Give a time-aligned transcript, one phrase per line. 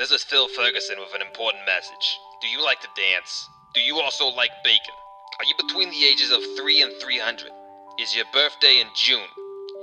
[0.00, 2.18] This is Phil Ferguson with an important message.
[2.40, 3.50] Do you like to dance?
[3.74, 4.94] Do you also like bacon?
[5.38, 7.50] Are you between the ages of 3 and 300?
[7.98, 9.28] Is your birthday in June?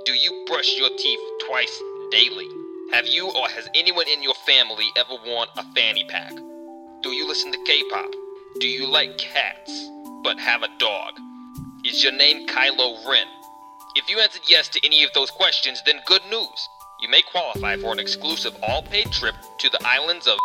[0.04, 2.48] Do you brush your teeth twice daily?
[2.90, 6.34] Have you or has anyone in your family ever worn a fanny pack?
[7.02, 8.10] Do you listen to K pop?
[8.58, 9.88] Do you like cats
[10.24, 11.12] but have a dog?
[11.84, 13.28] Is your name Kylo Ren?
[13.94, 16.68] If you answered yes to any of those questions, then good news.
[17.00, 20.36] You may qualify for an exclusive all paid trip to the islands of.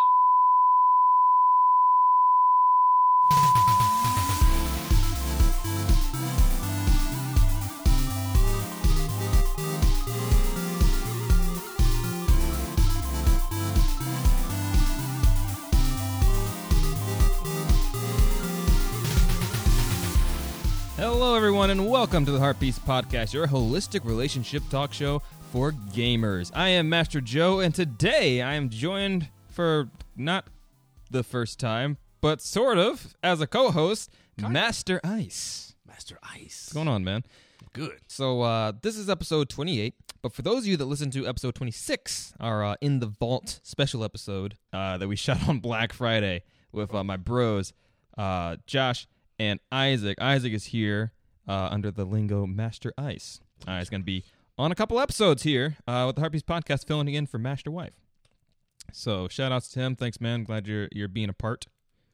[20.98, 25.24] Hello, everyone, and welcome to the Heartpiece Podcast, your holistic relationship talk show
[25.54, 26.50] for gamers.
[26.56, 30.48] I am Master Joe, and today I am joined for not
[31.12, 35.76] the first time, but sort of as a co host, Master Ice.
[35.88, 36.42] Master Ice.
[36.42, 37.24] What's going on, man?
[37.72, 38.00] Good.
[38.08, 41.54] So, uh, this is episode 28, but for those of you that listen to episode
[41.54, 46.42] 26, our uh, In the Vault special episode uh, that we shot on Black Friday
[46.72, 47.74] with uh, my bros,
[48.18, 49.06] uh, Josh
[49.38, 50.18] and Isaac.
[50.20, 51.14] Isaac is here
[51.48, 53.40] uh, under the lingo Master Ice.
[53.68, 54.24] Uh, he's going to be
[54.58, 57.72] on a couple episodes here uh, with the Heart Piece podcast, filling in for Master
[57.72, 57.94] Wife.
[58.92, 59.96] So shout outs to him.
[59.96, 60.44] Thanks, man.
[60.44, 61.68] Glad you're you're being a part.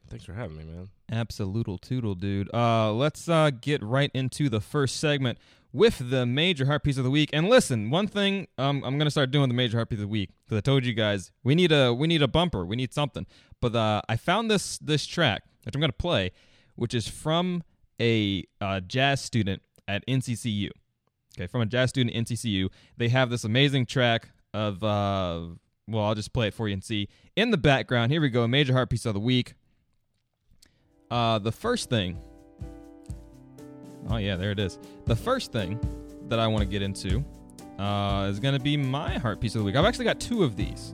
[0.10, 0.90] Thanks for having me, man.
[1.12, 2.50] Absolute toodle, dude.
[2.54, 5.38] Uh, let's uh, get right into the first segment
[5.72, 7.30] with the major heart piece of the week.
[7.32, 10.08] And listen, one thing um, I'm gonna start doing the major heart piece of the
[10.08, 12.94] week because I told you guys we need a we need a bumper, we need
[12.94, 13.26] something.
[13.62, 16.32] But uh, I found this this track which I'm gonna play,
[16.76, 17.64] which is from
[18.00, 20.70] a uh, jazz student at NCCU.
[21.40, 24.84] Okay, from a jazz student at NCCU, they have this amazing track of.
[24.84, 25.42] Uh,
[25.88, 27.08] well, I'll just play it for you and see.
[27.36, 28.46] In the background, here we go.
[28.48, 29.54] Major heart piece of the week.
[31.10, 32.20] Uh, the first thing.
[34.10, 34.78] Oh yeah, there it is.
[35.06, 35.80] The first thing
[36.28, 37.24] that I want to get into
[37.80, 39.76] uh, is going to be my heart piece of the week.
[39.76, 40.94] I've actually got two of these.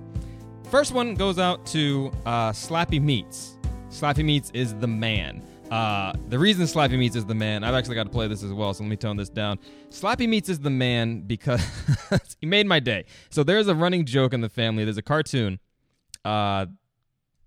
[0.69, 3.57] First one goes out to uh, Slappy Meats.
[3.89, 5.41] Slappy Meats is the man.
[5.71, 8.53] Uh, the reason Slappy Meats is the man, I've actually got to play this as
[8.53, 9.59] well, so let me tone this down.
[9.89, 11.63] Slappy Meats is the man because
[12.39, 13.05] he made my day.
[13.29, 14.83] So there's a running joke in the family.
[14.83, 15.59] There's a cartoon
[16.23, 16.67] uh,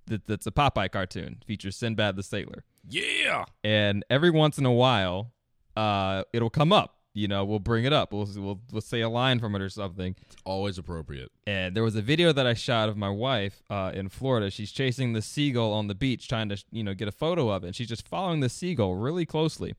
[0.06, 2.64] that, that's a Popeye cartoon, features Sinbad the Sailor.
[2.88, 3.44] Yeah.
[3.62, 5.32] And every once in a while,
[5.76, 6.97] uh, it'll come up.
[7.14, 8.12] You know, we'll bring it up.
[8.12, 10.14] We'll, we'll we'll say a line from it or something.
[10.22, 11.32] It's always appropriate.
[11.46, 14.50] And there was a video that I shot of my wife uh, in Florida.
[14.50, 17.64] She's chasing the seagull on the beach, trying to you know get a photo of
[17.64, 17.68] it.
[17.68, 19.74] And she's just following the seagull really closely.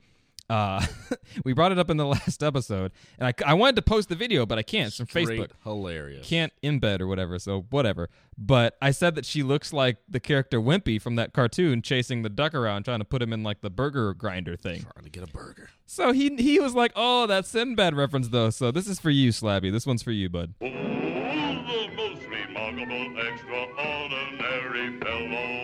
[0.50, 0.84] Uh,
[1.46, 4.16] we brought it up in the last episode, and I, I wanted to post the
[4.16, 4.88] video, but I can't.
[4.88, 5.52] It's from Straight Facebook.
[5.64, 6.28] hilarious.
[6.28, 8.10] Can't embed or whatever, so whatever.
[8.38, 12.30] But I said that she looks like the character Wimpy from that cartoon chasing the
[12.30, 14.82] duck around, trying to put him in like the burger grinder thing.
[14.82, 15.70] Trying to get a burger.
[15.86, 19.32] So he he was like, "Oh, that Sinbad reference though." So this is for you,
[19.32, 19.72] Slabby.
[19.72, 20.54] This one's for you, bud.
[20.62, 25.59] Oh, the most remarkable, extraordinary fellow.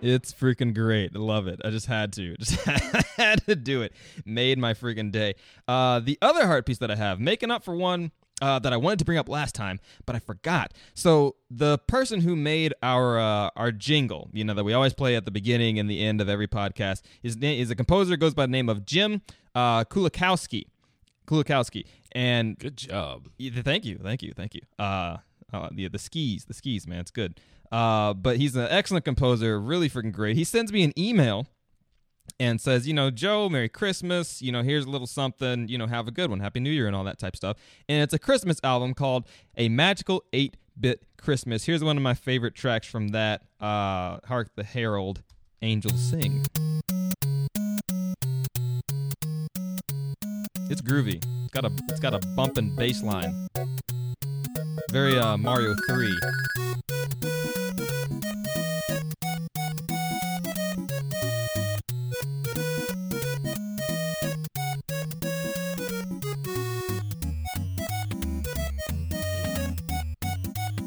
[0.00, 1.12] It's freaking great.
[1.14, 1.60] I love it.
[1.64, 2.36] I just had to.
[2.38, 2.54] Just
[3.16, 3.92] had to do it.
[4.24, 5.34] Made my freaking day.
[5.66, 8.76] Uh, the other heart piece that I have, making up for one uh, that I
[8.76, 10.72] wanted to bring up last time, but I forgot.
[10.94, 15.16] So the person who made our uh, our jingle, you know, that we always play
[15.16, 18.46] at the beginning and the end of every podcast, is is a composer goes by
[18.46, 19.22] the name of Jim
[19.54, 20.66] uh, Kulikowski.
[21.26, 21.84] Kulikowski.
[22.12, 23.28] And Good job.
[23.38, 24.62] thank you, thank you, thank you.
[24.78, 25.18] Uh,
[25.52, 27.40] uh the the skis, the skis, man, it's good.
[27.70, 30.36] Uh, but he's an excellent composer, really freaking great.
[30.36, 31.46] He sends me an email
[32.40, 34.40] and says, you know, Joe, Merry Christmas.
[34.40, 35.68] You know, here's a little something.
[35.68, 37.56] You know, have a good one, Happy New Year, and all that type stuff.
[37.88, 41.64] And it's a Christmas album called A Magical Eight Bit Christmas.
[41.64, 43.42] Here's one of my favorite tracks from that.
[43.60, 45.22] Uh, Hark the Herald
[45.62, 46.44] Angels Sing.
[50.70, 51.24] It's groovy.
[51.44, 53.48] It's got a it's got a bumping bass line.
[54.90, 56.14] Very uh, Mario 3.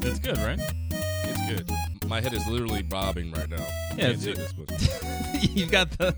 [0.04, 0.60] It's good, right?
[0.92, 1.72] It's good.
[2.08, 3.66] My head is literally bobbing right now.
[3.98, 4.54] Yeah, it's- this,
[5.56, 6.16] You've got the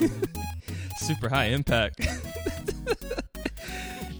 [0.98, 2.00] super high impact.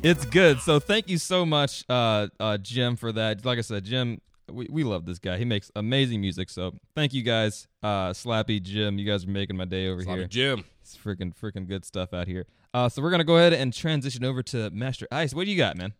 [0.02, 0.60] it's good.
[0.60, 3.44] So thank you so much, uh, uh, Jim, for that.
[3.44, 4.20] Like I said, Jim,
[4.50, 5.38] we, we love this guy.
[5.38, 6.50] He makes amazing music.
[6.50, 8.98] So thank you guys, uh, Slappy, Jim.
[8.98, 10.28] You guys are making my day over Sloppy here.
[10.28, 10.64] Jim.
[10.82, 12.46] It's freaking freaking good stuff out here.
[12.72, 15.32] Uh, so we're gonna go ahead and transition over to Master Ice.
[15.34, 15.92] What do you got, man?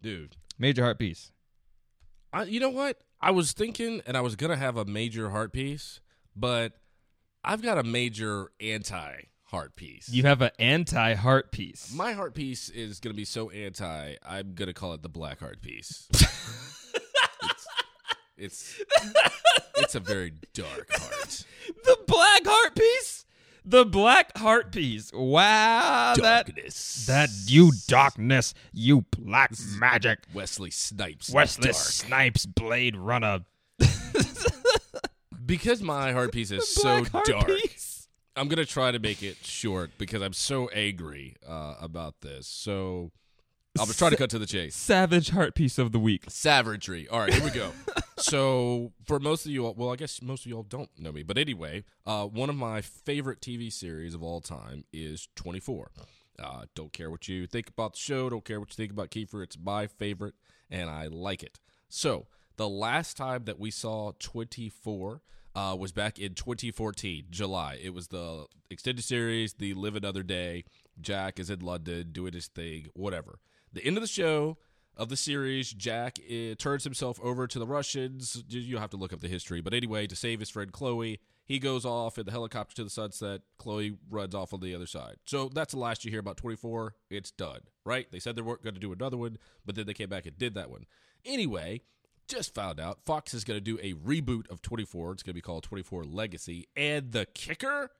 [0.00, 0.36] dude.
[0.58, 1.31] Major heart piece.
[2.32, 2.98] I, you know what?
[3.20, 6.00] I was thinking, and I was gonna have a major heart piece,
[6.34, 6.72] but
[7.44, 10.08] I've got a major anti heart piece.
[10.08, 11.92] You have an anti heart piece.
[11.94, 14.14] My heart piece is gonna be so anti.
[14.26, 16.08] I'm gonna call it the black heart piece.
[16.14, 17.66] it's,
[18.36, 18.80] it's
[19.76, 21.44] it's a very dark heart.
[21.84, 22.11] the black heart piece.
[23.72, 25.10] The black heart piece.
[25.14, 27.06] Wow, that Darkness.
[27.06, 30.18] that you darkness, you black magic.
[30.34, 31.30] Wesley Snipes.
[31.32, 31.72] Wesley.
[31.72, 33.46] Snipes, Blade Runner.
[35.44, 37.46] Because my heart piece is so heart dark.
[37.46, 38.08] piece.
[38.36, 42.46] I'm gonna try to make it short because I'm so angry uh, about this.
[42.46, 43.10] So
[43.78, 44.76] I'll just try to cut to the chase.
[44.76, 46.24] Savage heart piece of the week.
[46.28, 47.08] Savagery.
[47.08, 47.72] All right, here we go.
[48.22, 51.12] so for most of you, all, well, I guess most of you all don't know
[51.12, 55.90] me, but anyway, uh, one of my favorite TV series of all time is 24.
[56.38, 58.30] Uh, don't care what you think about the show.
[58.30, 59.42] Don't care what you think about Kiefer.
[59.42, 60.34] It's my favorite,
[60.70, 61.58] and I like it.
[61.88, 62.26] So
[62.56, 65.20] the last time that we saw 24
[65.54, 67.78] uh, was back in 2014, July.
[67.82, 70.64] It was the extended series, the Live Another Day.
[71.00, 73.38] Jack is in London doing his thing, whatever.
[73.72, 74.58] The end of the show
[74.96, 78.42] of the series, Jack uh, turns himself over to the Russians.
[78.48, 79.60] You- have to look up the history.
[79.60, 82.90] But anyway, to save his friend Chloe, he goes off in the helicopter to the
[82.90, 83.42] sunset.
[83.58, 85.16] Chloe runs off on the other side.
[85.24, 86.94] So that's the last you hear about 24.
[87.10, 88.10] It's done, right?
[88.10, 90.36] They said they weren't going to do another one, but then they came back and
[90.36, 90.86] did that one.
[91.24, 91.82] Anyway,
[92.28, 95.12] just found out Fox is going to do a reboot of 24.
[95.12, 96.68] It's going to be called 24 Legacy.
[96.76, 97.90] And the kicker?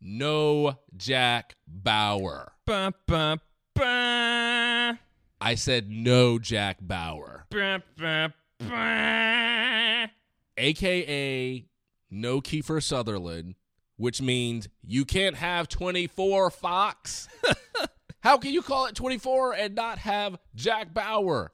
[0.00, 2.52] No Jack Bauer.
[2.66, 3.40] Ba, ba,
[3.74, 4.98] ba,
[5.40, 7.46] I said no Jack Bauer.
[7.50, 10.10] ba, ba, ba.
[10.58, 11.64] aka
[12.10, 13.54] no Kiefer Sutherland,
[13.96, 17.28] which means you can't have 24 Fox.
[18.20, 21.52] How can you call it 24 and not have Jack Bauer?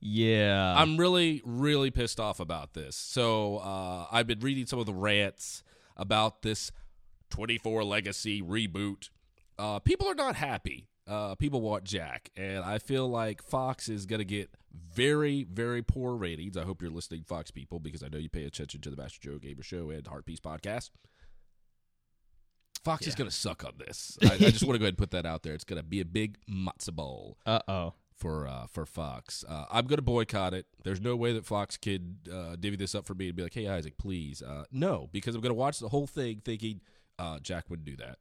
[0.00, 0.74] Yeah.
[0.76, 2.96] I'm really, really pissed off about this.
[2.96, 5.62] So uh, I've been reading some of the rants
[5.96, 6.72] about this
[7.30, 9.10] 24 Legacy reboot.
[9.58, 10.86] Uh, people are not happy.
[11.08, 14.50] Uh, people want Jack, and I feel like Fox is going to get
[14.94, 16.56] very, very poor ratings.
[16.56, 19.18] I hope you're listening, Fox people, because I know you pay attention to the Master
[19.20, 20.90] Joe Gamer Show and Heart Piece podcast.
[22.84, 24.16] Fox is going to suck on this.
[24.22, 25.52] I, I just want to go ahead and put that out there.
[25.54, 27.94] It's going to be a big matzo ball Uh oh.
[28.14, 29.44] for uh, for Fox.
[29.48, 30.66] Uh, I'm going to boycott it.
[30.84, 33.54] There's no way that Fox could uh, divvy this up for me and be like,
[33.54, 36.80] "Hey Isaac, please." Uh, no, because I'm going to watch the whole thing thinking
[37.18, 38.18] uh, Jack wouldn't do that.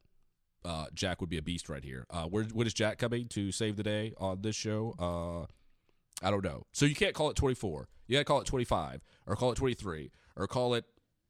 [0.68, 2.06] Uh, Jack would be a beast right here.
[2.10, 4.96] Uh, where when is Jack coming to save the day on this show?
[5.00, 6.66] Uh, I don't know.
[6.74, 7.88] So you can't call it 24.
[8.08, 10.84] You got to call it 25 or call it 23 or call it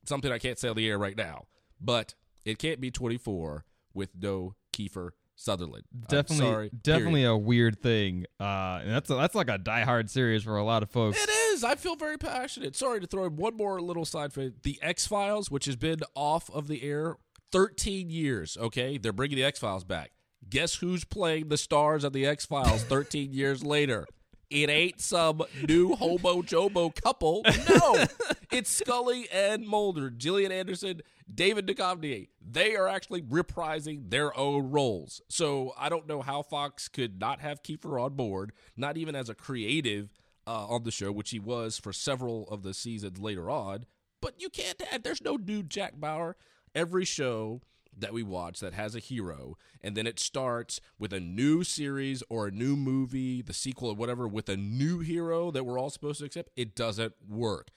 [0.05, 1.45] something I can't say on the air right now.
[1.79, 5.83] But it can't be 24 with no Kiefer Sutherland.
[6.07, 7.33] Definitely, sorry, definitely period.
[7.33, 8.25] a weird thing.
[8.39, 11.21] Uh, and that's a, that's like a diehard series for a lot of folks.
[11.21, 11.63] It is.
[11.63, 12.75] I feel very passionate.
[12.75, 15.99] Sorry to throw in one more little side for the X Files, which has been
[16.15, 17.17] off of the air
[17.51, 18.57] 13 years.
[18.59, 20.11] Okay, they're bringing the X Files back.
[20.49, 24.05] Guess who's playing the stars of the X Files 13 years later?
[24.49, 27.43] It ain't some new hobo jobo couple.
[27.69, 28.05] No,
[28.49, 31.01] it's Scully and Mulder, Gillian Anderson,
[31.33, 32.29] David Duchovny.
[32.41, 35.21] They are actually reprising their own roles.
[35.27, 39.27] So I don't know how Fox could not have Kiefer on board, not even as
[39.27, 40.13] a creative
[40.47, 43.85] uh, on the show, which he was for several of the seasons later on.
[44.21, 46.37] But you can't have, there's no new Jack Bauer.
[46.77, 47.61] Every show
[47.97, 52.21] that we watch that has a hero, and then it starts with a new series
[52.29, 55.89] or a new movie, the sequel or whatever, with a new hero that we're all
[55.89, 57.69] supposed to accept, it doesn't work.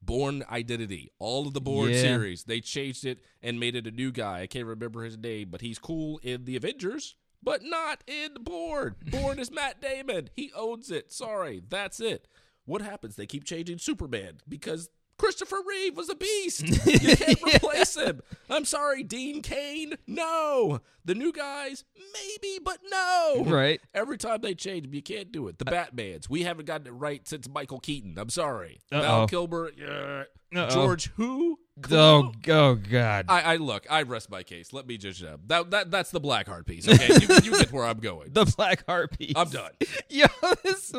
[0.00, 2.00] Bourne Identity, all of the Bourne Yeah.
[2.02, 4.42] series, they changed it and made it a new guy.
[4.42, 8.94] I can't remember his name, but he's cool in the Avengers, but not in Bourne.
[9.10, 10.30] Bourne is Matt Damon.
[10.36, 11.10] He owns it.
[11.12, 12.28] Sorry, that's it.
[12.66, 13.16] What happens?
[13.16, 16.62] They keep changing Superman because Christopher Reeve was a beast.
[16.86, 18.22] You can't replace him.
[18.50, 19.94] I'm sorry, Dean Cain.
[20.06, 20.80] No.
[21.04, 23.44] The new guys, maybe, but no.
[23.46, 23.80] Right.
[23.94, 25.58] Every time they change them, you can't do it.
[25.58, 28.18] The Batmans, we haven't gotten it right since Michael Keaton.
[28.18, 28.80] I'm sorry.
[28.92, 29.00] Uh-oh.
[29.02, 29.70] Val Kilmer.
[30.54, 30.70] Uh-oh.
[30.70, 31.58] George who?
[31.90, 33.26] Oh, oh God.
[33.28, 33.86] I, I look.
[33.90, 34.72] I rest my case.
[34.72, 35.40] Let me judge them.
[35.46, 36.88] That, that that's the black heart piece.
[36.88, 38.28] Okay, you, you get where I'm going.
[38.32, 39.32] the black heart piece.
[39.34, 39.72] I'm done.
[40.08, 40.26] Yo,
[40.62, 40.92] this,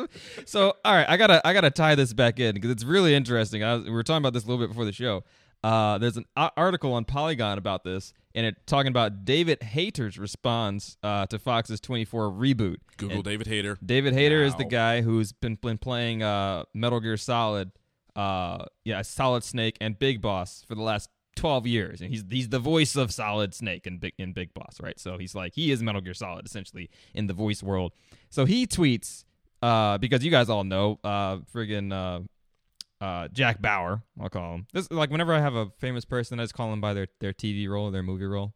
[0.44, 3.64] so all right, I gotta I gotta tie this back in because it's really interesting.
[3.64, 5.24] I was, we were talking about this a little bit before the show.
[5.64, 10.96] Uh, there's an article on Polygon about this, and it talking about David Hayter's response
[11.02, 12.76] uh, to Fox's 24 reboot.
[12.98, 13.78] Google And David Hayter.
[13.84, 17.72] David Hayter is the guy who's been, been playing uh, Metal Gear Solid,
[18.16, 22.48] uh, yeah, Solid Snake and Big Boss for the last 12 years, and he's he's
[22.48, 24.98] the voice of Solid Snake and Big in Big Boss, right?
[24.98, 27.92] So he's like he is Metal Gear Solid essentially in the voice world.
[28.30, 29.24] So he tweets
[29.62, 34.66] uh, because you guys all know, uh, friggin' uh, uh, Jack Bauer, I'll call him.
[34.72, 37.32] This like whenever I have a famous person, I just call them by their their
[37.32, 38.54] TV role, their movie role.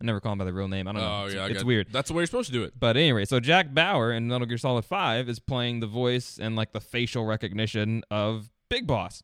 [0.00, 0.88] I never call them by their real name.
[0.88, 1.22] I don't know.
[1.22, 1.88] Oh It's, yeah, it's weird.
[1.92, 2.74] That's the way you're supposed to do it.
[2.78, 6.56] But anyway, so Jack Bauer in Metal Gear Solid 5 is playing the voice and
[6.56, 9.22] like the facial recognition of Big Boss.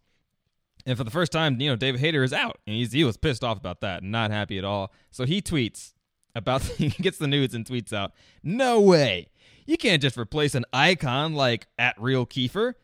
[0.85, 2.59] And for the first time, you know, David Hayter is out.
[2.67, 4.93] And he's, he was pissed off about that, not happy at all.
[5.11, 5.95] So he tweets
[6.35, 8.12] about, he gets the news and tweets out,
[8.43, 9.28] No way.
[9.64, 12.75] You can't just replace an icon like at Real Kiefer.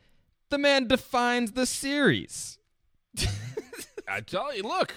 [0.48, 2.58] The man defines the series.
[4.08, 4.94] I tell you, look,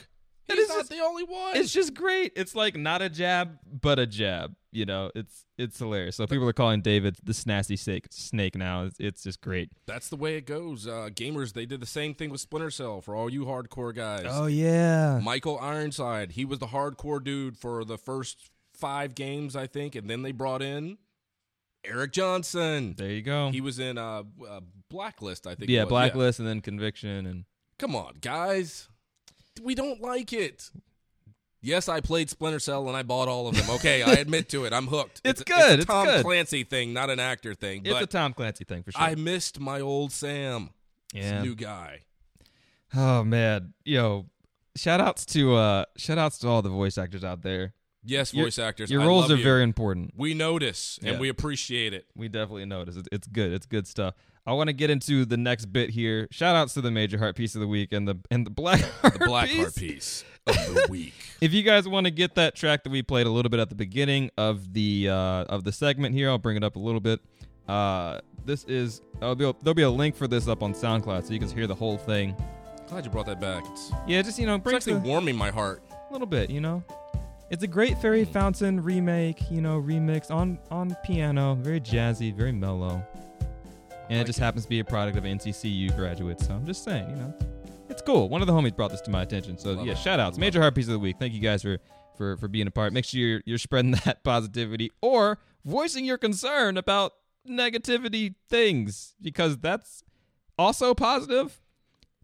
[0.47, 1.57] he's is not just- the only one.
[1.57, 2.31] It's just great.
[2.37, 4.55] It's like not a jab, but a jab.
[4.77, 6.15] You know, it's it's hilarious.
[6.17, 8.83] So people are calling David the snazzy snake, snake now.
[8.83, 9.71] It's, it's just great.
[9.87, 10.85] That's the way it goes.
[10.85, 14.27] Uh, gamers, they did the same thing with Splinter Cell for all you hardcore guys.
[14.29, 15.19] Oh, yeah.
[15.23, 20.07] Michael Ironside, he was the hardcore dude for the first five games, I think, and
[20.07, 20.99] then they brought in
[21.83, 22.93] Eric Johnson.
[22.95, 23.49] There you go.
[23.49, 24.59] He was in uh, uh,
[24.91, 25.71] Blacklist, I think.
[25.71, 25.89] yeah, was.
[25.89, 27.45] blacklist and then conviction and
[27.79, 28.89] Come on, guys.
[29.61, 30.69] We don't like it.
[31.61, 33.69] Yes, I played Splinter Cell and I bought all of them.
[33.77, 34.73] Okay, I admit to it.
[34.73, 35.21] I'm hooked.
[35.25, 36.23] It's a- good, It's it's a Tom good.
[36.23, 37.81] Clancy thing, not an actor thing.
[37.85, 39.01] it's a Tom Clancy thing for sure.
[39.01, 40.69] I missed my old Sam.
[41.13, 41.41] yeah.
[41.41, 42.01] New guy.
[42.95, 44.27] Oh man, yo,
[44.75, 47.73] shout outs to uh, shout outs to all the voice actors out there.
[48.03, 48.89] Yes, Your- voice actors.
[48.89, 49.43] Your I roles are you.
[49.43, 50.13] very important.
[50.15, 51.19] We notice and Yeah.
[51.19, 52.05] we appreciate it.
[52.15, 52.95] We definitely notice.
[52.95, 53.51] It's, it's good.
[53.51, 54.13] It's good stuff.
[54.47, 56.27] I want to get into the next bit here.
[56.31, 58.79] Shout outs to the major heart piece of the week and the and the black
[58.79, 59.57] heart The black piece.
[59.57, 61.13] heart piece of the week.
[61.41, 63.67] If you guys want to get that track that we played a little bit at
[63.69, 65.13] the beginning of the uh,
[65.49, 67.19] of the segment here, I'll bring it up a little bit.
[67.67, 71.33] Uh, this is I'll be, there'll be a link for this up on SoundCloud so
[71.33, 72.33] you can hear the whole thing.
[72.87, 73.65] Glad you brought that back.
[73.67, 75.83] It's, Yeah, just you know, it's actually the, warming my heart.
[76.09, 76.49] a little bit.
[76.49, 76.81] You know,
[77.49, 79.51] it's a great Fairy Fountain remake.
[79.51, 83.05] You know, remix on on piano, very jazzy, very mellow,
[84.09, 84.43] and it just it.
[84.43, 86.47] happens to be a product of NCCU graduates.
[86.47, 87.33] So I'm just saying, you know,
[87.89, 88.29] it's cool.
[88.29, 89.57] One of the homies brought this to my attention.
[89.57, 89.97] So Love yeah, it.
[89.97, 91.17] shout outs, Love major heart piece of the week.
[91.19, 91.77] Thank you guys for
[92.17, 92.93] for for being a part.
[92.93, 97.13] Make sure you're you're spreading that positivity or voicing your concern about
[97.47, 100.03] negativity things because that's
[100.57, 101.59] also positive.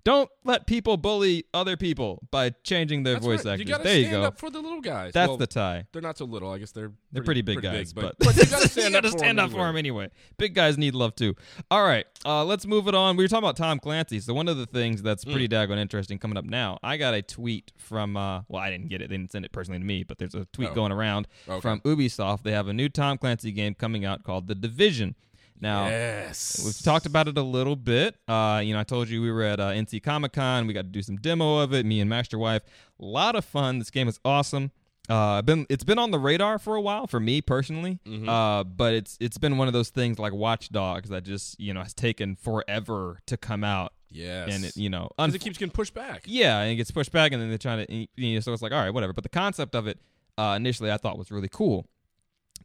[0.05, 3.57] Don't let people bully other people by changing their That's voice right.
[3.57, 3.69] You actors.
[3.69, 4.27] gotta there you stand go.
[4.27, 5.13] up for the little guys.
[5.13, 5.85] That's Well, the tie.
[5.93, 6.51] They're not so little.
[6.51, 9.13] I guess they're They're pretty big guys, but, but, but you gotta stand, gotta up,
[9.13, 9.79] for stand them up for anyway.
[9.79, 10.09] anyway.
[10.37, 11.35] Big guys need love too.
[11.71, 13.15] All right, uh, let's move it on.
[13.15, 14.19] We were talking about Tom Clancy.
[14.19, 17.21] So one of the things that's pretty daggone interesting coming up now, I got a
[17.21, 18.17] tweet from.
[18.17, 19.09] Uh, well, I didn't get it.
[19.09, 20.75] They didn't send it personally to me, but there's a tweet Oh.
[20.75, 21.61] going around Okay.
[21.61, 22.43] from Ubisoft.
[22.43, 25.15] They have a new Tom Clancy game coming out called The Division.
[25.63, 28.17] Now, yes, We've talked about it a little bit.
[28.27, 30.67] Uh, you know, I told you we were at uh, NC Comic Con.
[30.67, 31.85] We got to do some demo of it.
[31.85, 32.63] Me and Master Wife.
[32.99, 33.79] A lot of fun.
[33.79, 34.71] This game is awesome.
[35.07, 37.99] Uh, been it's been on the radar for a while for me personally.
[38.05, 38.27] Mm-hmm.
[38.27, 41.73] Uh, but it's it's been one of those things like Watch Dogs that just you
[41.73, 45.41] know has taken forever to come out, yes, and it you know because unf- it
[45.41, 46.23] keeps getting pushed back.
[46.25, 48.61] yeah, and it gets pushed back, and then they're trying to, you know, so it's
[48.61, 49.13] like, all right, whatever.
[49.13, 49.99] But the concept of it
[50.37, 51.87] uh, initially I thought was really cool.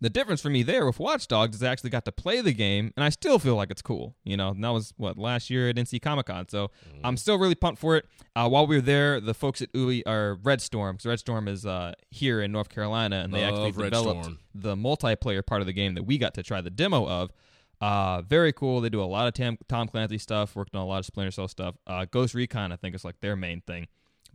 [0.00, 2.52] The difference for me there with Watch Dogs is I actually got to play the
[2.52, 4.14] game, and I still feel like it's cool.
[4.22, 6.70] You know, and that was what last year at NC Comic Con, so
[7.02, 8.06] I'm still really pumped for it.
[8.36, 11.48] Uh, while we were there, the folks at Ui or Red Storm, because Red Storm
[11.48, 14.38] is uh, here in North Carolina, and they Love actually Red developed Storm.
[14.54, 17.32] the multiplayer part of the game that we got to try the demo of.
[17.80, 18.80] Uh, very cool.
[18.80, 21.30] They do a lot of Tam- Tom Clancy stuff, worked on a lot of Splinter
[21.32, 21.74] Cell stuff.
[21.88, 23.88] Uh, Ghost Recon, I think, is like their main thing.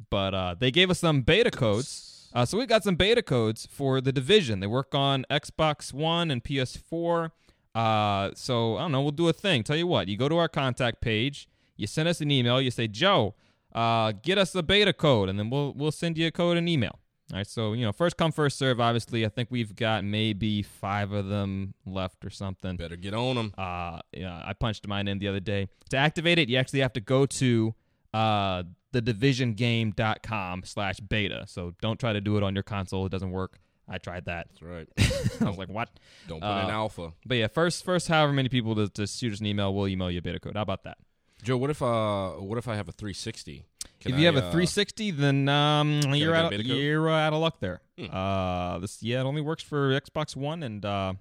[0.09, 2.22] But uh, they gave us some beta codes.
[2.33, 4.59] Uh, so we've got some beta codes for the division.
[4.59, 7.29] They work on Xbox One and PS4.
[7.75, 9.01] Uh, so I don't know.
[9.01, 9.63] We'll do a thing.
[9.63, 12.71] Tell you what, you go to our contact page, you send us an email, you
[12.71, 13.35] say, Joe,
[13.73, 16.69] uh, get us the beta code, and then we'll we'll send you a code and
[16.69, 16.99] email.
[17.31, 17.47] All right.
[17.47, 18.79] So you know, first come, first serve.
[18.79, 22.77] Obviously, I think we've got maybe five of them left or something.
[22.77, 23.53] Better get on them.
[23.57, 25.67] Uh, yeah, I punched mine in the other day.
[25.89, 27.73] To activate it, you actually have to go to
[28.13, 28.63] uh,
[28.93, 31.45] thedivisiongame.com slash beta.
[31.47, 33.05] So don't try to do it on your console.
[33.05, 33.59] It doesn't work.
[33.87, 34.47] I tried that.
[34.49, 34.87] That's right.
[35.41, 35.89] I was like, what?
[36.27, 37.13] Don't put Uh, in alpha.
[37.25, 40.09] But yeah, first, first, however many people to, to shoot us an email, we'll email
[40.09, 40.55] you a beta code.
[40.55, 40.97] How about that?
[41.43, 43.65] Joe, what if uh, what if I have a 360?
[43.99, 46.53] Can if you I, have a uh, 360, then um, you're out.
[46.53, 47.81] Of, you're uh, out of luck there.
[47.99, 48.05] Hmm.
[48.09, 51.13] Uh, this yeah, it only works for Xbox One and uh,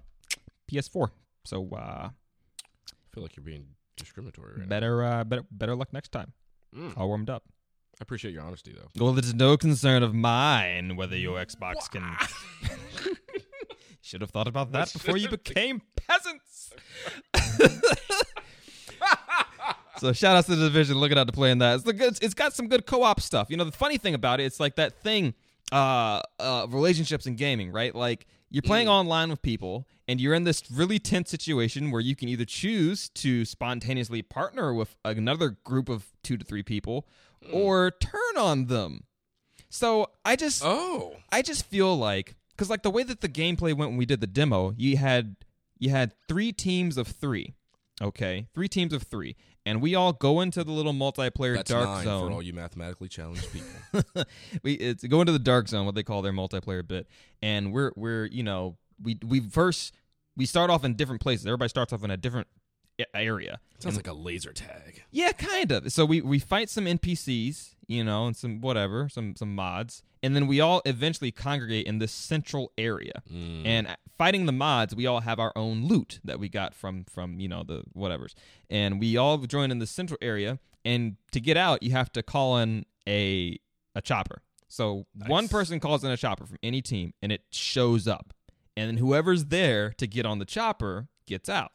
[0.71, 1.09] PS4.
[1.43, 2.11] So uh, I
[3.13, 3.65] feel like you're being
[3.97, 4.67] discriminatory right now.
[4.67, 6.31] better, uh, better, better luck next time.
[6.73, 6.97] Mm.
[6.97, 7.43] All warmed up.
[8.03, 8.89] I appreciate your honesty though.
[9.01, 12.17] Well, it's no concern of mine whether your Xbox can.
[14.01, 16.73] Should have thought about that before you became peasants.
[19.99, 21.75] so shout out to the division looking out to playing that.
[21.75, 22.19] It's the good.
[22.21, 23.49] It's got some good co-op stuff.
[23.49, 25.33] You know, the funny thing about it, it's like that thing,
[25.71, 27.95] uh, uh, relationships in gaming, right?
[27.95, 32.17] Like You're playing online with people, and you're in this really tense situation where you
[32.17, 37.07] can either choose to spontaneously partner with another group of two to three people,
[37.49, 37.53] Mm.
[37.53, 39.05] or turn on them.
[39.69, 41.15] So I just Oh.
[41.31, 44.21] I just feel like because like the way that the gameplay went when we did
[44.21, 45.35] the demo, you had
[45.79, 47.55] you had three teams of three,
[48.01, 49.35] okay, three teams of three,
[49.65, 52.29] and we all go into the little multiplayer That's dark zone.
[52.29, 54.23] for all you mathematically challenged people.
[54.63, 57.07] we it's go into the dark zone, what they call their multiplayer bit,
[57.41, 59.93] and we're we're you know we we first
[60.37, 61.45] we start off in different places.
[61.47, 62.47] Everybody starts off in a different
[63.13, 63.59] area.
[63.79, 65.03] Sounds like a laser tag.
[65.11, 65.91] Yeah, kind of.
[65.91, 70.35] So we we fight some NPCs, you know, and some whatever, some some mods, and
[70.35, 73.21] then we all eventually congregate in this central area.
[73.31, 73.65] Mm.
[73.65, 77.39] And fighting the mods, we all have our own loot that we got from from
[77.39, 78.33] you know the whatevers,
[78.69, 80.59] and we all join in the central area.
[80.85, 83.57] And to get out, you have to call in a
[83.95, 84.41] a chopper.
[84.69, 88.33] So one person calls in a chopper from any team, and it shows up,
[88.77, 91.71] and then whoever's there to get on the chopper gets out.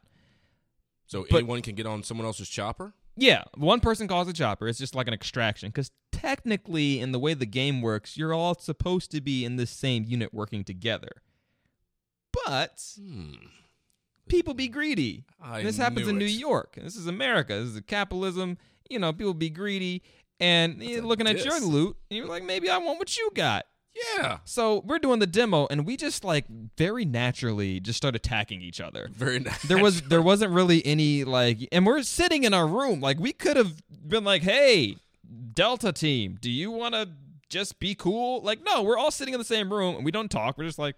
[1.09, 2.93] So But- anyone can get on someone else's chopper?
[3.17, 4.67] Yeah, one person calls a chopper.
[4.69, 8.55] It's just like an extraction because technically, in the way the game works, you're all
[8.55, 11.09] supposed to be in the same unit working together.
[12.45, 13.33] But Hmm.
[14.27, 15.25] people be greedy.
[15.41, 16.25] I this happens in New.
[16.25, 16.75] York.
[16.81, 17.59] This is America.
[17.59, 18.57] This is capitalism.
[18.89, 20.01] You know, people be greedy
[20.39, 23.65] and looking at your loot, and you're like, maybe I want what you got.
[23.95, 24.37] Yeah.
[24.45, 26.45] So we're doing the demo, and we just like
[26.77, 29.09] very naturally just start attacking each other.
[29.11, 29.61] Very nice.
[29.63, 33.33] there was there wasn't really any like and we're sitting in our room like we
[33.33, 34.95] could have been like hey
[35.53, 37.07] delta team do you want to
[37.49, 40.29] just be cool like no we're all sitting in the same room and we don't
[40.31, 40.95] talk we're just like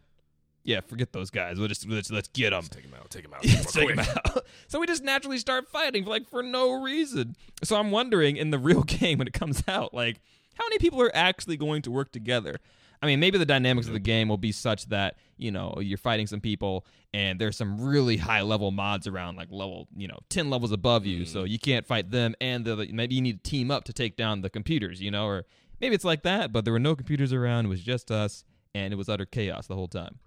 [0.63, 3.09] yeah forget those guys we'll just let's, let's get them Take him out.
[3.09, 3.41] Take him out.
[3.41, 3.97] Take quick.
[3.97, 4.45] 'em out.
[4.67, 8.59] so we just naturally start fighting like for no reason so i'm wondering in the
[8.59, 10.19] real game when it comes out like
[10.55, 12.57] how many people are actually going to work together
[13.01, 15.97] I mean, maybe the dynamics of the game will be such that you know you're
[15.97, 20.19] fighting some people, and there's some really high level mods around, like level you know
[20.29, 21.49] ten levels above you, so mm.
[21.49, 24.41] you can't fight them, and the, maybe you need to team up to take down
[24.41, 25.45] the computers, you know, or
[25.79, 28.93] maybe it's like that, but there were no computers around, it was just us, and
[28.93, 30.19] it was utter chaos the whole time.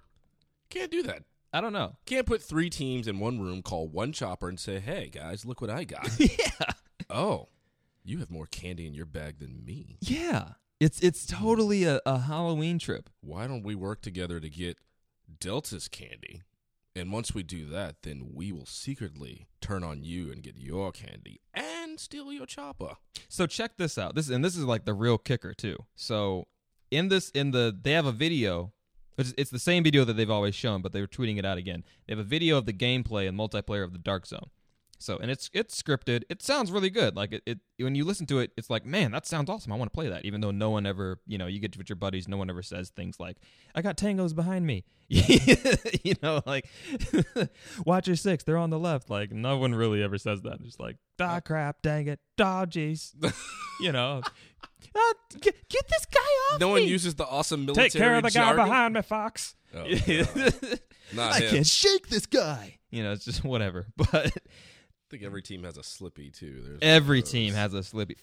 [0.68, 1.22] Can't do that.
[1.52, 1.94] I don't know.
[2.04, 5.60] Can't put three teams in one room, call one chopper, and say, "Hey guys, look
[5.60, 6.72] what I got." yeah,
[7.08, 7.48] oh,
[8.02, 9.96] you have more candy in your bag than me.
[10.00, 13.10] yeah, it's it's totally a, a Halloween trip.
[13.20, 14.78] Why don't we work together to get
[15.40, 16.42] Delta's candy?
[16.96, 20.92] And once we do that, then we will secretly turn on you and get your
[20.92, 22.94] candy and steal your chopper.
[23.28, 24.14] So check this out.
[24.14, 25.76] This and this is like the real kicker too.
[25.96, 26.46] So
[26.90, 28.72] in this in the they have a video.
[29.16, 31.56] It's, it's the same video that they've always shown, but they were tweeting it out
[31.56, 31.84] again.
[32.06, 34.50] They have a video of the gameplay and multiplayer of the Dark Zone.
[34.98, 36.22] So and it's it's scripted.
[36.28, 37.16] It sounds really good.
[37.16, 39.72] Like it, it when you listen to it, it's like, man, that sounds awesome.
[39.72, 40.24] I want to play that.
[40.24, 42.62] Even though no one ever, you know, you get with your buddies, no one ever
[42.62, 43.36] says things like,
[43.74, 46.68] "I got tangos behind me." you know, like
[47.86, 48.44] watch your six.
[48.44, 49.10] They're on the left.
[49.10, 50.62] Like no one really ever says that.
[50.62, 53.12] Just like, ah, crap, dang it, ah, jeez.
[53.80, 54.22] you know,
[54.96, 56.20] ah, get, get this guy
[56.52, 56.72] off No me.
[56.72, 59.54] one uses the awesome military Take care of the guy behind me, Fox.
[59.74, 59.84] Oh,
[61.14, 61.22] no.
[61.22, 61.50] I him.
[61.50, 62.78] can't shake this guy.
[62.90, 63.86] You know, it's just whatever.
[63.96, 64.32] But
[65.04, 66.62] I think every team has a slippy too.
[66.64, 68.16] There's every team has a slippy.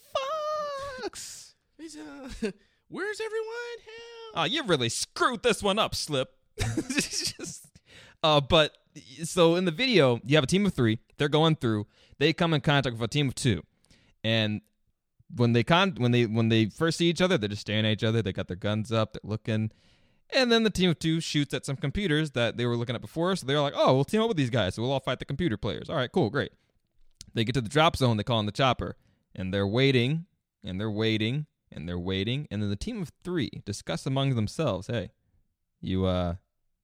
[1.02, 1.54] Fox.
[1.78, 2.30] He's, uh,
[2.89, 3.78] where's everyone?
[3.86, 4.34] Help!
[4.36, 6.30] Oh, you really screwed this one up, Slip.
[6.60, 7.67] Just-
[8.24, 8.76] uh, but
[9.24, 11.00] so in the video, you have a team of three.
[11.17, 11.88] They're going through.
[12.20, 13.63] They come in contact with a team of two,
[14.24, 14.62] and
[15.36, 17.94] when they con when they when they first see each other, they're just staring at
[17.94, 18.22] each other.
[18.22, 19.13] They got their guns up.
[19.13, 19.72] They're looking.
[20.34, 23.02] And then the team of two shoots at some computers that they were looking at
[23.02, 23.36] before.
[23.36, 24.76] So they're like, oh, we'll team up with these guys.
[24.76, 25.89] So we'll all fight the computer players.
[25.89, 26.54] All right, cool, great.
[27.34, 28.18] They get to the drop zone.
[28.18, 28.96] They call in the chopper.
[29.34, 30.26] And they're waiting,
[30.62, 32.48] and they're waiting, and they're waiting.
[32.52, 35.12] And then the team of three discuss among themselves, hey,
[35.80, 36.36] you uh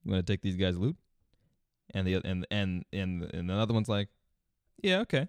[0.03, 0.95] you want to take these guys loot?
[1.93, 4.07] And the and and and and another one's like,
[4.81, 5.27] yeah, okay.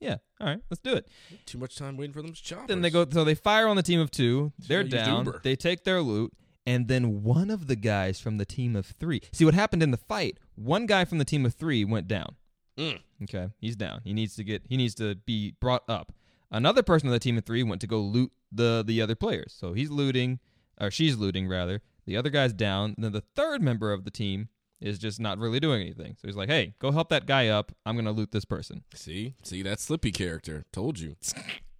[0.00, 1.08] Yeah, all right, let's do it.
[1.46, 2.66] Too much time waiting for them to chop.
[2.66, 3.06] Then they go.
[3.10, 4.52] So they fire on the team of two.
[4.58, 5.32] They're down.
[5.42, 6.32] They take their loot,
[6.66, 9.22] and then one of the guys from the team of three.
[9.32, 10.38] See what happened in the fight?
[10.54, 12.36] One guy from the team of three went down.
[12.78, 13.00] Mm.
[13.24, 14.00] Okay, he's down.
[14.04, 14.62] He needs to get.
[14.68, 16.12] He needs to be brought up.
[16.50, 19.54] Another person on the team of three went to go loot the the other players.
[19.58, 20.38] So he's looting,
[20.80, 21.80] or she's looting rather.
[22.06, 22.94] The other guy's down.
[22.96, 24.48] And then the third member of the team
[24.80, 26.16] is just not really doing anything.
[26.20, 27.72] So he's like, "Hey, go help that guy up.
[27.86, 30.64] I'm gonna loot this person." See, see that Slippy character.
[30.72, 31.16] Told you.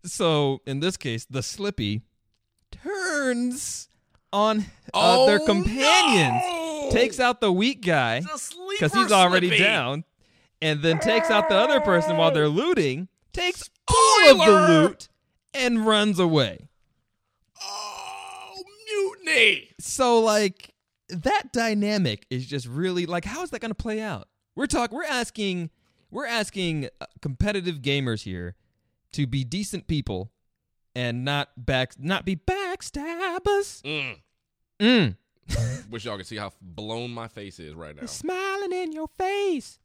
[0.04, 2.02] So in this case, the Slippy
[2.70, 3.88] turns
[4.32, 6.88] on uh, their Oh, companions, no!
[6.92, 10.04] takes out the weak guy because he's already down,
[10.62, 15.08] and then takes out the other person while they're looting, takes all of the loot,
[15.54, 16.68] and runs away.
[17.62, 19.70] Oh, mutiny!
[19.78, 20.74] So like,
[21.08, 24.28] that dynamic is just really like how is that going to play out?
[24.54, 25.70] We're talking, we're asking
[26.10, 28.54] we're asking uh, competitive gamers here
[29.12, 30.32] to be decent people
[30.94, 33.82] and not back not be backstabbers.
[33.82, 34.16] Mm.
[34.80, 35.16] Mm.
[35.90, 38.06] Wish y'all could see how blown my face is right now.
[38.06, 39.78] Smiling in your face.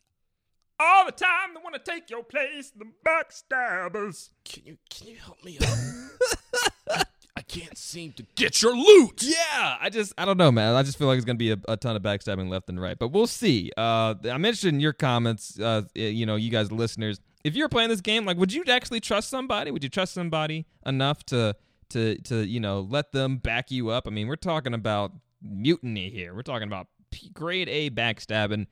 [0.83, 4.29] All the time they want to take your place, the backstabbers.
[4.43, 7.05] Can you can you help me out?
[7.37, 9.21] I can't seem to get your loot.
[9.21, 10.73] Yeah, I just I don't know, man.
[10.73, 12.97] I just feel like it's gonna be a, a ton of backstabbing left and right,
[12.97, 13.71] but we'll see.
[13.77, 17.89] Uh, I mentioned in your comments, uh, you know, you guys listeners, if you're playing
[17.89, 19.69] this game, like, would you actually trust somebody?
[19.69, 21.55] Would you trust somebody enough to
[21.89, 24.07] to to you know let them back you up?
[24.07, 25.11] I mean, we're talking about
[25.43, 26.33] mutiny here.
[26.33, 26.87] We're talking about
[27.33, 28.65] grade A backstabbing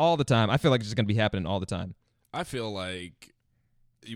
[0.00, 0.48] all the time.
[0.50, 1.94] I feel like it's just gonna be happening all the time.
[2.32, 3.34] I feel like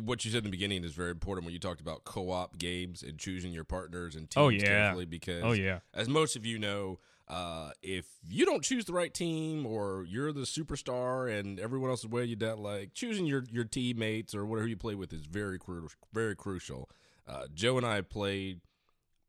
[0.02, 3.02] what you said in the beginning is very important when you talked about co-op games
[3.02, 4.64] and choosing your partners and teams Oh, yeah.
[4.64, 5.80] carefully because Oh, yeah.
[5.92, 10.32] as most of you know, uh, if you don't choose the right team or you're
[10.32, 14.46] the superstar and everyone else is way you down, like choosing your, your teammates or
[14.46, 16.88] whatever you play with is very cru- very crucial.
[17.28, 18.60] Uh, Joe and I played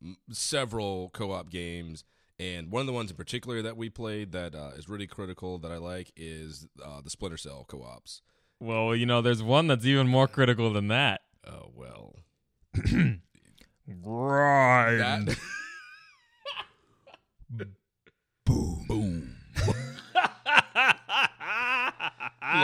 [0.02, 2.02] m- several co-op games,
[2.38, 5.58] and one of the ones in particular that we played that uh, is really critical
[5.58, 8.22] that I like is uh, the Splinter Cell co-ops.
[8.60, 11.22] Well, you know, there's one that's even more critical than that.
[11.46, 12.16] Oh well,
[14.02, 15.28] Grind.
[15.28, 15.36] that
[18.44, 19.36] boom boom.
[19.66, 19.74] Look,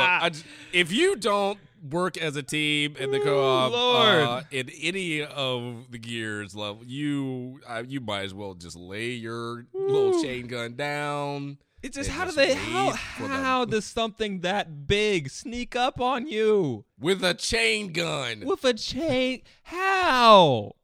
[0.09, 0.31] I
[0.73, 1.59] if you don't
[1.91, 4.21] work as a team in the co-op Lord.
[4.23, 9.11] uh, in any of the gears level, you uh, you might as well just lay
[9.11, 11.59] your little chain gun down.
[11.83, 16.85] It's just how do they how how does something that big sneak up on you
[17.01, 18.43] with a chain gun.
[18.47, 19.43] with a chain?
[19.65, 20.77] How?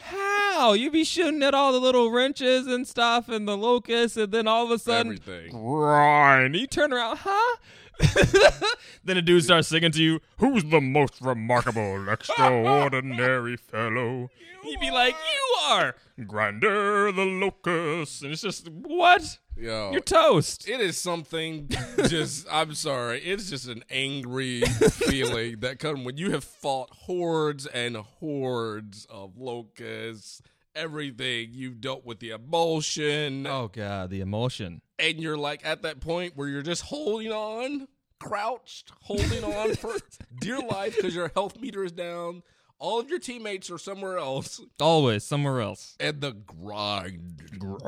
[0.00, 4.32] How you be shooting at all the little wrenches and stuff and the locusts, and
[4.32, 5.50] then all of a sudden, Everything.
[5.50, 6.54] Grind.
[6.54, 7.56] you turn around, huh?
[9.04, 14.30] Then a dude starts singing to you, Who's the most remarkable, extraordinary fellow?
[14.64, 15.94] You'd be like, you are.
[16.26, 18.22] Grinder the locust.
[18.22, 19.38] And it's just what?
[19.56, 20.68] Yo, You're toast.
[20.68, 21.68] it is something
[22.06, 27.66] just i'm sorry it's just an angry feeling that comes when you have fought hordes
[27.66, 30.40] and hordes of locusts
[30.78, 34.80] everything you've dealt with the emotion Oh god, the emotion.
[34.98, 37.88] and you're like at that point where you're just holding on
[38.20, 39.94] crouched holding on for
[40.40, 42.42] dear life because your health meter is down
[42.80, 45.96] all of your teammates are somewhere else Always somewhere else.
[46.00, 47.42] and the grind,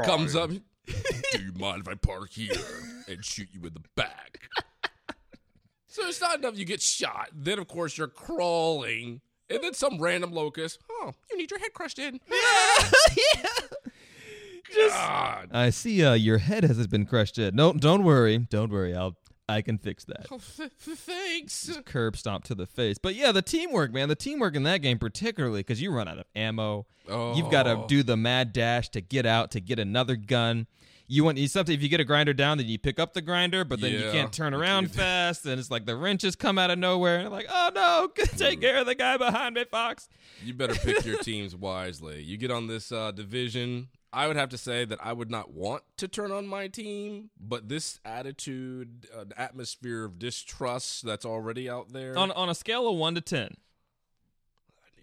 [0.04, 0.50] comes up.
[0.50, 2.50] Do you mind if I park here
[3.08, 4.48] and shoot you in the back?
[5.86, 7.28] so it's not enough you get shot.
[7.32, 10.78] Then of course you're crawling, and then some random locust.
[10.90, 12.20] Oh, you need your head crushed in.
[14.76, 15.48] God.
[15.52, 16.04] I see.
[16.04, 17.56] Uh, your head has been crushed in.
[17.56, 18.38] No, don't worry.
[18.38, 18.94] Don't worry.
[18.94, 19.16] I'll.
[19.48, 20.26] I can fix that.
[20.30, 21.76] Oh, th- th- thanks.
[21.84, 22.98] Curb stomp to the face.
[22.98, 24.08] But yeah, the teamwork, man.
[24.08, 26.86] The teamwork in that game, particularly because you run out of ammo.
[27.08, 27.34] Oh.
[27.34, 30.68] You've got to do the mad dash to get out to get another gun.
[31.12, 33.20] You want you something if you get a grinder down, then you pick up the
[33.20, 36.70] grinder, but then you can't turn around fast, and it's like the wrenches come out
[36.70, 37.18] of nowhere.
[37.18, 40.08] And like, oh no, take care of the guy behind me, Fox.
[40.44, 42.22] You better pick your teams wisely.
[42.22, 43.88] You get on this uh, division.
[44.12, 47.30] I would have to say that I would not want to turn on my team,
[47.40, 52.16] but this attitude, uh, atmosphere of distrust that's already out there.
[52.16, 53.56] On on a scale of one to ten,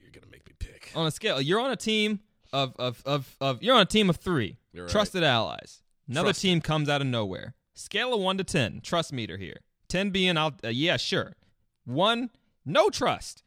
[0.01, 0.93] you're gonna make me pick.
[0.95, 2.21] on a scale, you're on a team
[2.53, 4.91] of of of, of you're on a team of 3 You're right.
[4.91, 5.81] trusted allies.
[6.07, 6.41] Another Trusted.
[6.41, 7.53] team comes out of nowhere.
[7.73, 9.59] Scale of one to ten, trust meter here.
[9.87, 11.33] Ten being, I'll uh, yeah, sure.
[11.85, 12.29] One,
[12.65, 13.43] no trust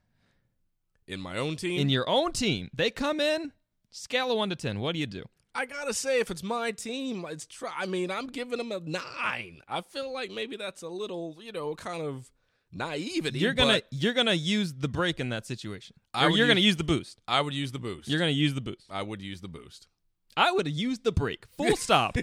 [1.07, 2.71] In my own team, in your own team.
[2.73, 3.53] They come in.
[3.91, 4.81] Scale of one to ten.
[4.81, 5.25] What do you do?
[5.55, 7.73] I gotta say, if it's my team, it's try.
[7.77, 9.61] I mean, I'm giving them a nine.
[9.69, 12.31] I feel like maybe that's a little, you know, kind of
[12.73, 13.41] naivety.
[13.41, 16.77] You're gonna you're gonna use the break in that situation, I or you're gonna use
[16.77, 17.21] the boost.
[17.27, 18.09] I would use the boost.
[18.09, 18.87] You're gonna use the boost.
[18.89, 19.89] I would use the boost.
[20.37, 21.45] I would have used the brake.
[21.57, 22.17] Full stop.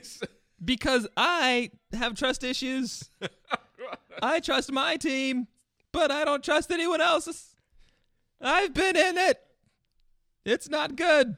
[0.63, 3.10] because I have trust issues.
[4.22, 5.48] I trust my team,
[5.91, 7.56] but I don't trust anyone else's.
[8.41, 9.39] I've been in it.
[10.46, 11.38] It's not good.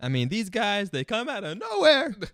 [0.00, 2.14] I mean, these guys, they come out of nowhere.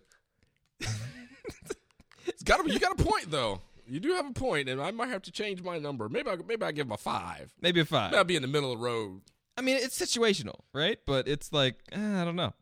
[2.27, 2.73] It's gotta be.
[2.73, 3.61] You got a point though.
[3.87, 6.09] You do have a point, and I might have to change my number.
[6.09, 7.53] Maybe I maybe I give them a five.
[7.61, 8.13] Maybe a five.
[8.13, 9.21] Maybe I'll be in the middle of the road.
[9.59, 10.99] I mean, it's situational, right?
[11.07, 12.55] But it's like, eh, I don't know.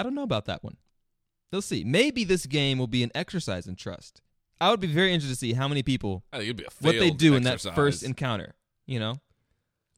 [0.00, 0.76] I don't know about that one.
[1.52, 1.84] They'll see.
[1.84, 4.20] Maybe this game will be an exercise in trust.
[4.60, 6.68] I would be very interested to see how many people I think it'd be a
[6.80, 8.54] what they failed do in that first encounter.
[8.86, 9.14] You know,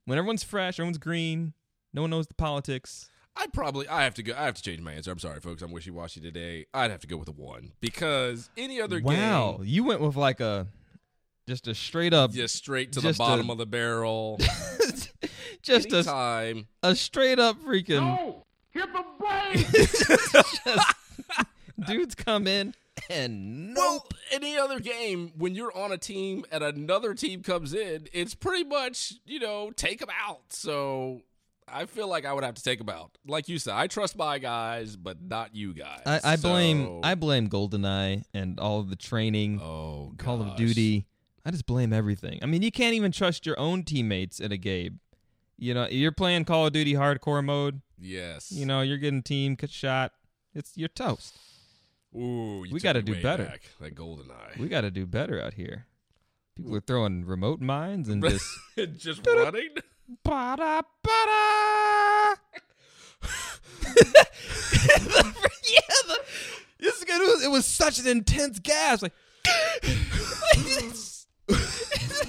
[0.04, 1.52] when everyone's fresh, everyone's green,
[1.92, 3.08] no one knows the politics.
[3.34, 4.34] I'd probably I have to go.
[4.36, 5.10] I have to change my answer.
[5.10, 5.62] I'm sorry, folks.
[5.62, 6.66] I'm wishy washy today.
[6.74, 10.00] I'd have to go with a one because any other Wow, game, Wow, you went
[10.00, 10.66] with like a
[11.48, 14.38] just a straight up, just straight to Just the bottom a- of the barrel.
[15.62, 16.66] just a, Anytime.
[16.82, 19.04] a straight up freaking Hit the
[20.64, 20.94] brakes!
[21.86, 22.74] dudes come in
[23.10, 28.08] and Well, any other game, when you're on a team and another team comes in,
[28.12, 30.40] it's pretty much, you know, take them out.
[30.50, 31.22] So
[31.68, 33.16] I feel like I would have to take them out.
[33.26, 36.02] Like you said, I trust my guys, but not you guys.
[36.06, 40.56] I, I blame I blame Goldeneye and all of the training, oh, Call of.
[40.56, 41.06] Duty.
[41.44, 42.38] I just blame everything.
[42.42, 45.00] I mean, you can't even trust your own teammates in a game.
[45.58, 47.80] You know, you're playing Call of Duty hardcore mode.
[48.02, 48.50] Yes.
[48.52, 50.12] You know, you're getting team cut shot.
[50.54, 51.38] It's you're toast.
[52.14, 53.44] Ooh, you we gotta do better.
[53.44, 53.62] Back.
[53.80, 54.52] That golden eye.
[54.58, 55.86] We got to do better out here.
[56.56, 58.44] People are throwing remote mines and just
[58.98, 59.70] just running.
[60.24, 62.34] Ba-da, ba-da.
[63.96, 66.18] yeah, the,
[66.80, 67.22] this is good.
[67.22, 69.00] It was, it was such an intense gas.
[69.02, 69.14] Like,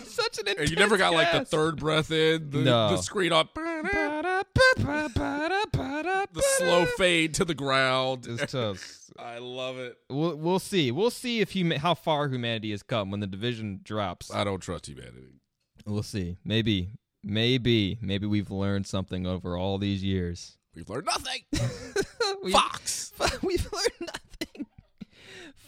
[0.06, 2.90] such an intense And you never got like the third breath in, the, No.
[2.96, 3.50] the screen on,
[3.92, 8.26] Ba-da, ba-ba, ba-da, ba-da, the slow fade to the ground.
[8.28, 9.00] It's tough.
[9.20, 9.98] I love it.
[10.10, 10.92] We'll, we'll see.
[10.92, 14.34] We'll see if huma- how far humanity has come when the division drops.
[14.34, 15.42] I don't trust humanity.
[15.86, 16.38] We'll see.
[16.46, 16.92] Maybe,
[17.24, 20.58] maybe, maybe we've learned something over all these years.
[20.76, 21.42] We've learned nothing.
[22.44, 23.14] We- Fox.
[23.42, 24.66] We've learned nothing.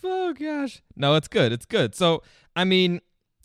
[0.03, 0.81] Oh gosh.
[0.95, 1.51] No, it's good.
[1.53, 1.95] It's good.
[1.95, 2.21] So,
[2.55, 2.99] I mean,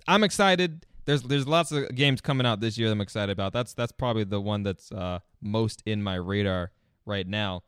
[0.09, 0.85] I'm excited.
[1.05, 3.53] There's there's lots of games coming out this year that I'm excited about.
[3.53, 6.71] That's that's probably the one that's uh, most in my radar
[7.07, 7.63] right now.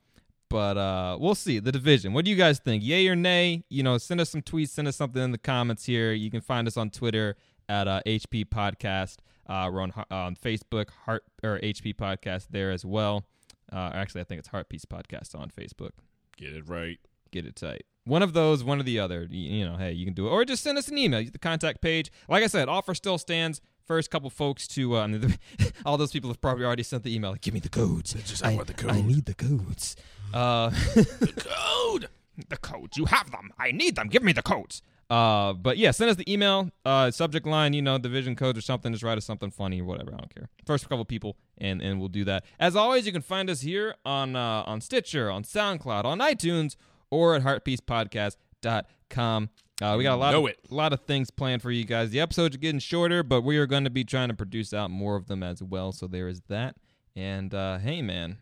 [0.49, 1.59] But uh, we'll see.
[1.59, 2.13] The division.
[2.13, 2.85] What do you guys think?
[2.85, 3.65] Yay or nay?
[3.71, 4.69] You know, send us some tweets.
[4.69, 6.13] Send us something in the comments here.
[6.13, 7.37] You can find us on Twitter
[7.69, 9.17] at uh, HP Podcast.
[9.47, 13.25] Uh, we're on on Facebook, Heart or HP Podcast there as well.
[13.73, 15.93] Uh, actually, I think it's Heart Piece Podcast on Facebook
[16.37, 16.99] Get it right.
[17.33, 17.85] Get it tight.
[18.05, 19.27] One of those, one or the other.
[19.31, 21.25] You, you know, hey, you can do it, or just send us an email.
[21.25, 22.11] The contact page.
[22.29, 23.61] Like I said, offer still stands.
[23.87, 25.37] First couple folks to uh, I mean,
[25.85, 27.33] all those people have probably already sent the email.
[27.33, 28.13] Like, give me the codes.
[28.15, 29.97] just, I, I want the I need the codes.
[30.33, 30.71] Uh,
[31.37, 32.09] Code.
[32.49, 32.97] The codes.
[32.97, 33.53] You have them.
[33.59, 34.09] I need them.
[34.09, 34.83] Give me the codes.
[35.11, 36.71] uh, but yeah, send us the email.
[36.87, 38.93] Uh, subject line, you know, division codes or something.
[38.93, 40.13] Just write us something funny or whatever.
[40.15, 40.49] I don't care.
[40.65, 42.45] First couple people, and and we'll do that.
[42.59, 46.77] As always, you can find us here on uh, on Stitcher, on SoundCloud, on iTunes,
[47.13, 49.51] or at heartpiecepodcast.com.
[49.81, 50.59] Uh, we got a lot Know of it.
[50.71, 52.11] a lot of things planned for you guys.
[52.11, 54.91] The episodes are getting shorter, but we are going to be trying to produce out
[54.91, 55.93] more of them as well.
[55.93, 56.77] So there is that.
[57.17, 58.39] And uh, hey, man,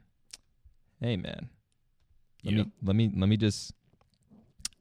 [1.00, 1.48] hey, man,
[2.44, 2.62] let Yeah.
[2.64, 3.72] me let me let me just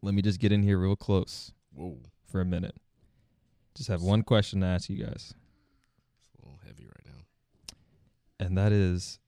[0.02, 1.98] let me just get in here real close Whoa.
[2.30, 2.76] for a minute.
[3.76, 5.34] Just have one question to ask you guys,
[6.26, 8.46] It's a little heavy right now.
[8.46, 9.20] and that is,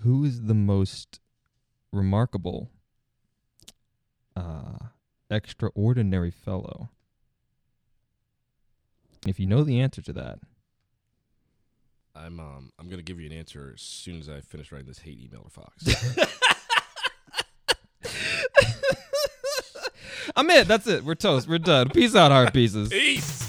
[0.00, 1.20] who is the most
[1.92, 2.70] remarkable,
[4.36, 4.86] uh,
[5.30, 6.90] extraordinary fellow?
[9.26, 10.40] If you know the answer to that,
[12.14, 14.98] I'm um I'm gonna give you an answer as soon as I finish writing this
[14.98, 15.86] hate email to Fox.
[20.36, 20.68] I'm it.
[20.68, 21.04] That's it.
[21.04, 21.48] We're toast.
[21.48, 21.90] We're done.
[21.90, 22.88] Peace out, heart pieces.
[22.90, 23.41] Peace.